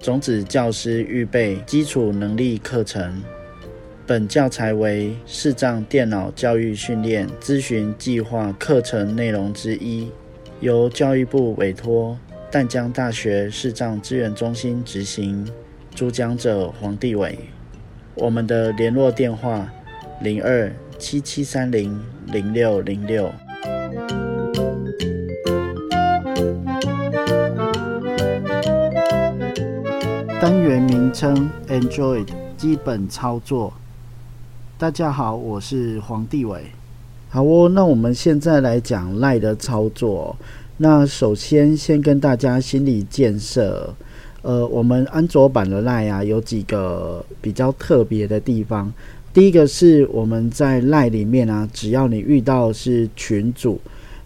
[0.00, 3.22] 种子教师预备基础能力课程。
[4.06, 10.10] 本教材为视障电脑教育训练咨询计划课程内容之一，
[10.58, 12.18] 由教育部委托
[12.50, 15.48] 淡江大学视障资源中心执行。
[15.94, 17.38] 主讲者黄帝伟。
[18.16, 19.72] 我们的联络电话：
[20.22, 22.02] 零二七七三零
[22.32, 23.30] 零六零六。
[30.40, 32.26] 单元名称：Android
[32.56, 33.70] 基本操作。
[34.78, 36.62] 大家好，我是黄帝伟。
[37.28, 40.34] 好哦，那我们现在来讲赖的操作。
[40.78, 43.94] 那首先先跟大家心理建设。
[44.40, 48.90] 呃，我们安卓版的赖啊，有几个比较特别的地方。
[49.34, 53.78] 第一个是我们在赖里面啊，只要你遇到是群主，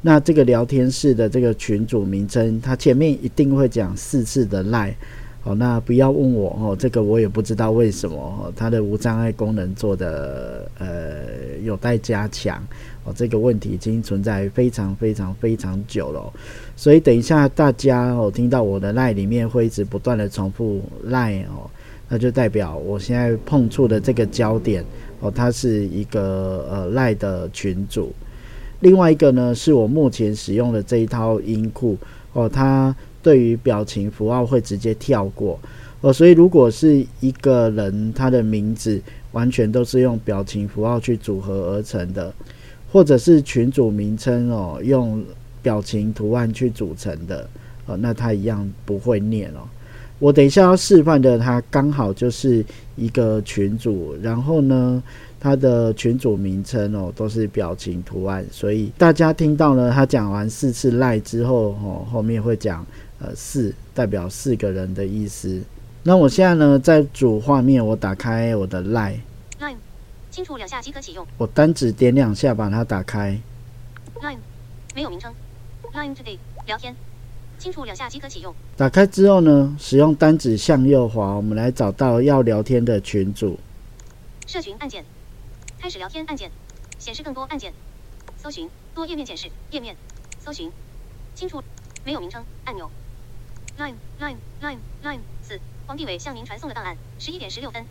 [0.02, 4.94] 那这个聊天室的这个群主名称，它前面一定会讲四次的赖。
[5.44, 12.66] 好，那不要问我哦，这个我也不知道为什么哦它的无障碍功能做的呃有待加强
[13.04, 16.32] 哦，这个问题已经存在非常非常非常久了，
[16.76, 21.68] 所以等一下大家哦听到我的赖里面会一直不断的重复赖哦，
[22.08, 24.82] 那就代表我现在碰触的这个焦点
[25.20, 28.14] 哦，它是一个呃赖的群组，
[28.80, 31.98] 另外一个呢是我目前使用的这一套音库
[32.32, 32.96] 哦，它。
[33.24, 35.58] 对于表情符号会直接跳过
[36.02, 39.00] 哦，所以如果是一个人他的名字
[39.32, 42.30] 完全都是用表情符号去组合而成的，
[42.92, 45.24] 或者是群组名称哦用
[45.62, 47.48] 表情图案去组成的
[47.86, 49.60] 哦，那他一样不会念哦。
[50.18, 52.64] 我等一下要示范的，它刚好就是
[52.96, 55.02] 一个群组，然后呢，
[55.40, 62.84] 它的群组名称哦都是表情图案，所以大家听到呢，他讲完四次赖之后哦，后面会讲。
[63.24, 65.62] 呃，四代表四个人的意思。
[66.02, 69.20] 那我现在呢，在主画面，我打开我的 Line，
[70.30, 71.26] 清楚两下即可启用。
[71.38, 73.40] 我单指点两下把它打开。
[74.20, 74.38] Line
[74.94, 75.32] 没有名称。
[75.94, 76.94] Line Today 聊天，
[77.58, 78.52] 清楚两下即可启用。
[78.76, 83.58] 打开之后呢，使用单指向右滑，我们来找到要聊天的群组。
[84.46, 85.04] 社群按键，
[85.78, 86.50] 开始聊天按键，
[86.98, 87.72] 显示更多按键，
[88.42, 89.96] 搜寻多页面显示页面，
[90.44, 90.70] 搜寻
[91.34, 91.62] 清楚
[92.04, 92.90] 没有名称按钮。
[93.78, 97.84] Line line line line 四，黄帝伟向您传送的档案，十一点十六分，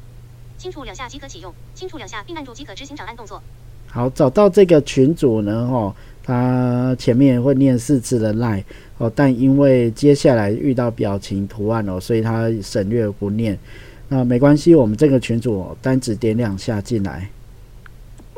[0.58, 3.42] 轻触两下即可启用，轻触两下并按住即可执行长按动作。
[3.88, 5.94] 好，找到这个群组呢，哦，
[6.24, 8.64] 他前面会念四次的 line
[8.98, 13.60] 哦，但因为接下来遇到表情图案哦，所以他省略不念。
[14.08, 17.30] 那没关系，我们这个群组单指点两下进来。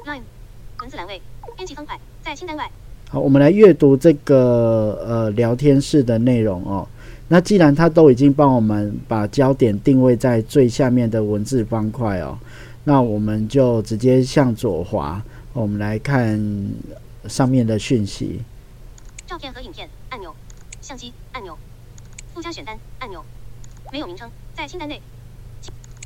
[0.03, 0.22] line
[0.81, 1.22] 文字栏位，
[1.55, 2.69] 编辑方块在清单外。
[3.09, 6.88] 好，我们来阅读这个呃聊天室的内容哦。
[7.28, 12.38] 那既然它都已经帮我们把焦点定位在最下面的文字方块哦，
[12.84, 15.22] 那我们就直接向左滑，
[15.53, 16.40] 我们来看
[17.28, 18.41] 上面的讯息。
[19.25, 20.35] 照片和影片按钮，
[20.81, 21.58] 相机按钮，
[22.34, 23.25] 附加选单按钮，
[23.91, 25.02] 没有名称，在清单内。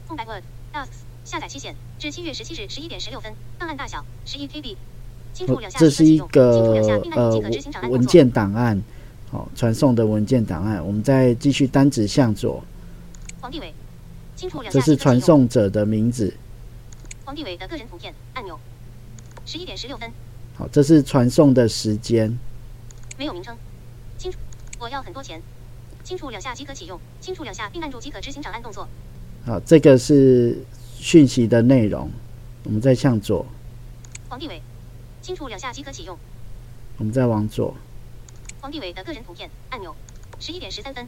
[0.08, 0.44] 空白 Word
[0.74, 0.88] Docs
[1.25, 4.75] 下载期限至七月十七日十一点十六分，档案大小十一 KB。
[5.78, 7.38] 这是一个呃
[7.88, 8.81] 文件档案。
[9.31, 12.63] 好，传送的文件档案，我们再继续单指向左。
[13.40, 13.73] 黄帝伟，
[14.72, 16.34] 这是传送者的名字。
[17.23, 18.59] 黄帝伟的个人图片按钮。
[19.45, 20.12] 十一点十六分。
[20.56, 22.35] 好，这是传送的时间。
[23.17, 23.56] 没有名称。
[24.17, 24.38] 清楚，
[24.79, 25.41] 我要很多钱。
[26.03, 27.00] 清楚两下即可启用。
[27.22, 28.88] 清楚两下并按住即可执行长按动作。
[29.46, 30.57] 好，这个是
[30.97, 32.09] 讯息的内容。
[32.63, 33.46] 我们再向左。
[34.28, 34.61] 黄帝伟，
[35.22, 36.17] 清楚两下即可启用。
[36.97, 37.75] 我们再往左。
[38.62, 39.96] 黄帝伟的个人图片按钮，
[40.40, 41.06] 十一点十三分。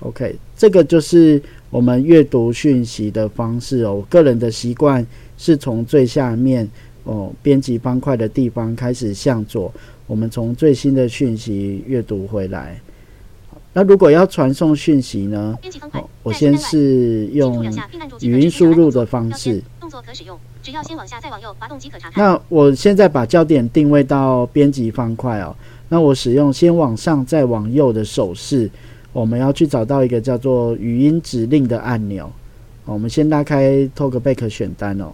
[0.00, 3.94] OK，这个就是我们阅读讯息的方式哦。
[3.94, 5.06] 我个人的习惯
[5.38, 6.68] 是从最下面
[7.04, 9.72] 哦编辑方块的地方开始向左，
[10.06, 12.80] 我们从最新的讯息阅读回来。
[13.72, 15.56] 那如果要传送讯息呢？
[16.22, 17.64] 我先是用
[18.20, 19.62] 语音输入的方式。
[19.80, 22.24] 动作可使用，只要先往下再往右滑动即可查看。
[22.24, 25.54] 那我现在把焦点定位到编辑方块哦。
[25.88, 28.70] 那我使用先往上再往右的手势，
[29.12, 32.30] 我们要去找到一个叫做语音指令的按钮。
[32.84, 35.12] 我们先拉开 Talkback 选单哦。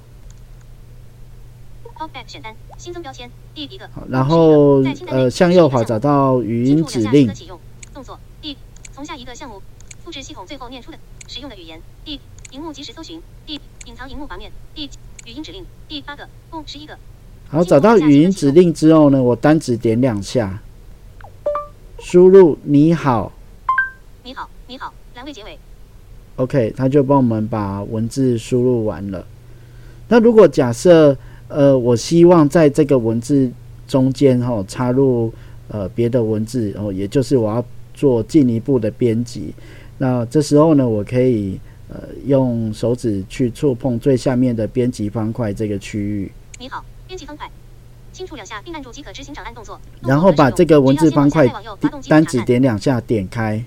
[1.97, 3.89] Talkback 选单，新增标签，第一个。
[3.89, 7.29] 好，然后呃向右滑找到语音指令。
[7.93, 8.57] 动作，第
[8.93, 9.61] 从下一个项目
[10.05, 11.81] 复制系统最后念出的使用的语言。
[12.05, 12.21] 第
[12.53, 13.21] 荧幕即时搜寻。
[13.45, 14.53] 第隐藏荧幕画面。
[14.77, 14.89] 第
[15.29, 16.97] 语音指令，第八个，共十一个。
[17.51, 20.59] 好，找到语音指令之后呢，我单指点两下。
[21.99, 23.31] 输入你好，
[24.25, 25.59] 你好，你好，栏位结尾。
[26.37, 29.27] OK，他就帮我们把文字输入完了。
[30.09, 31.15] 那如果假设
[31.49, 33.53] 呃，我希望在这个文字
[33.87, 35.31] 中间哈、插入
[35.69, 39.53] 呃别的文字哦，也就是我要做进一步的编辑，
[39.99, 47.51] 那这时候呢，我可以呃用手指去触碰最下面的编辑方块这个区域，你好，编辑方块。
[48.11, 49.79] 轻触两下并按住即可执行长按动作。
[50.01, 51.47] 然后把这个文字方块
[52.09, 53.63] 单指点两下点开，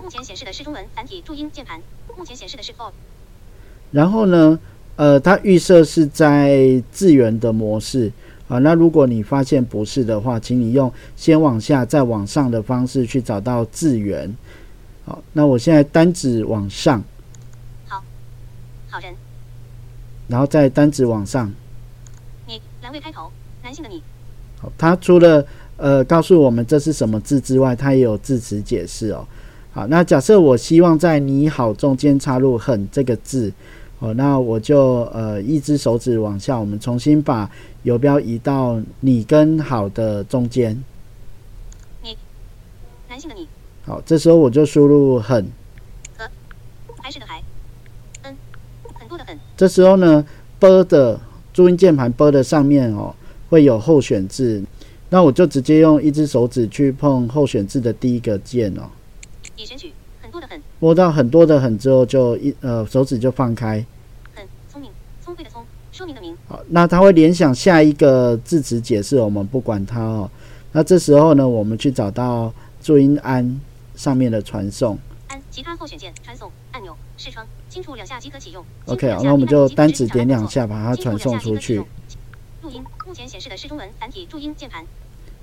[0.00, 1.80] 目前显示的是中文繁体注音键盘。
[2.16, 2.92] 目前显示的是 for。
[3.90, 4.58] 然后呢，
[4.94, 8.12] 呃，它预设是在字源的模式
[8.46, 8.58] 啊。
[8.58, 14.32] 那如果你发现不是的话，请你用先往下再往上的方式去找到字源。
[15.04, 17.04] 好，那我现在单指往上，好，
[18.96, 19.14] 好人，
[20.26, 21.52] 然后再单指往上。
[22.46, 23.30] 你栏位开头，
[23.62, 24.02] 男性的你，
[24.58, 25.46] 好，它除了
[25.76, 29.28] 呃告诉我们这是什么字之外，它也有字词解释哦。
[29.74, 33.52] 好，那假设我希望在“你好”中间插入“很”这个字，
[33.98, 37.50] 哦，那我就呃一只手指往下，我们重新把
[37.82, 40.82] 游标移到“你”跟“好”的中间。
[42.02, 42.16] 你，
[43.10, 43.46] 男性的你，
[43.84, 45.46] 好，这时候我就输入“很
[47.02, 47.42] 还是的还，嗯，很多的很，”。
[49.56, 50.24] 这时候呢
[50.58, 51.18] ，“b” 的
[51.52, 53.14] 注音键盘 “b” 的上面哦
[53.48, 54.62] 会有候选字，
[55.08, 58.82] 那我就直接用一只手指去碰候选字的第一个键哦。
[59.56, 63.82] 已选取，很多的很，摸到很多的很之后，就一呃手指就放开。
[64.34, 64.90] 很聪明，
[65.24, 70.30] 聪慧的聪，说明的明，好，那它会联想下一个字词解释，我们不管它哦。
[70.72, 72.52] 那这时候呢，我们去找到
[72.82, 73.58] 注音安
[73.94, 74.98] 上面的传送。
[75.56, 78.62] 按其他候选键传送按钮视窗，轻触两下即可启用。
[78.84, 81.78] OK，好，那我们就单指点两下把它传送出去。
[82.60, 84.84] 录音目前显示的是中文繁体注音键盘。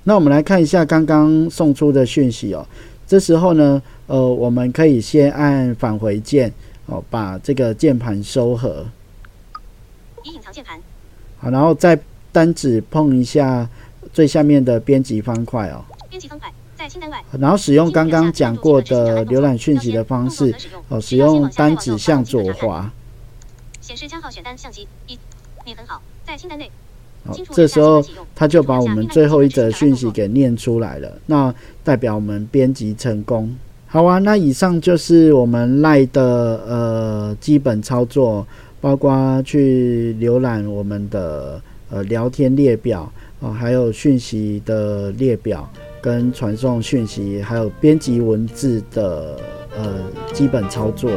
[0.04, 2.64] 那我们来看一下刚刚送出的讯息哦。
[3.08, 6.52] 这时候呢，呃，我们可以先按返回键
[6.86, 8.86] 哦，把这个键盘收合。
[10.22, 10.80] 已隐藏键盘，
[11.38, 11.98] 好，然后再
[12.30, 13.68] 单指碰一下
[14.12, 15.84] 最下面的编辑方块哦。
[16.08, 16.52] 编辑方块。
[17.38, 20.54] 然后使用刚刚讲过的浏览讯息的方式，
[20.88, 22.90] 哦，使用单指向左滑。
[23.80, 25.18] 显示加号选单相机一，
[25.66, 26.70] 你很好，在清单内。
[27.26, 28.02] 好，这时候
[28.34, 33.54] 他就把我们最后一则讯息给念出来了，那代表我们编辑成功。
[33.86, 38.46] 好啊，那以上就是我们赖的呃基本操作，
[38.80, 41.60] 包括去浏览我们的
[41.90, 43.10] 呃聊天列表
[43.40, 45.70] 哦，还有讯息的列表，
[46.04, 49.38] 跟传送讯息，还有编辑文字的
[49.74, 50.02] 呃
[50.34, 51.10] 基本操作。